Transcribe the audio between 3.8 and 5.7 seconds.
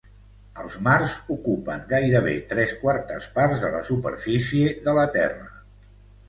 superfície de la Terra.